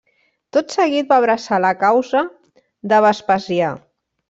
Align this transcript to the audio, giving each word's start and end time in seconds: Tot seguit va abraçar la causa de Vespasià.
Tot 0.55 0.71
seguit 0.75 1.11
va 1.11 1.19
abraçar 1.23 1.59
la 1.67 1.75
causa 1.85 2.25
de 2.95 3.03
Vespasià. 3.09 3.71